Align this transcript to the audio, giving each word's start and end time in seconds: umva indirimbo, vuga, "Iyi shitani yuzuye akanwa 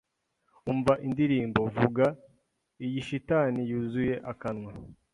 umva 0.71 0.93
indirimbo, 1.07 1.61
vuga, 1.77 2.05
"Iyi 2.85 2.99
shitani 3.07 3.61
yuzuye 3.69 4.15
akanwa 4.31 4.71